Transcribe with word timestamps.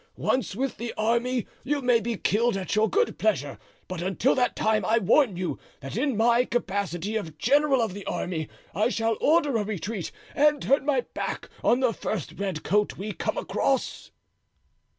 Once 0.17 0.55
with 0.55 0.77
the 0.77 0.91
army 0.97 1.45
you 1.63 1.79
may 1.79 1.99
be 1.99 2.17
killed 2.17 2.57
at 2.57 2.75
your 2.75 2.89
good 2.89 3.19
pleasure; 3.19 3.59
but 3.87 4.01
until 4.01 4.33
that 4.33 4.55
time, 4.55 4.83
I 4.83 4.97
warn 4.97 5.37
you 5.37 5.59
that 5.79 5.95
in 5.95 6.17
my 6.17 6.43
capacity 6.43 7.15
of 7.17 7.37
general 7.37 7.81
of 7.83 7.93
the 7.93 8.03
army 8.07 8.49
I 8.73 8.89
shall 8.89 9.15
order 9.21 9.57
a 9.57 9.63
retreat 9.63 10.11
and 10.33 10.59
turn 10.59 10.87
my 10.87 11.01
back 11.13 11.51
on 11.63 11.81
the 11.81 11.93
first 11.93 12.33
red 12.39 12.63
coat 12.63 12.97
we 12.97 13.11
come 13.13 13.37
across." 13.37 14.09